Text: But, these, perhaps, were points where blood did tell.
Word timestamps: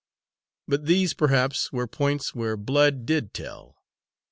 But, 0.67 0.85
these, 0.87 1.13
perhaps, 1.13 1.71
were 1.71 1.85
points 1.85 2.33
where 2.33 2.57
blood 2.57 3.05
did 3.05 3.35
tell. 3.35 3.83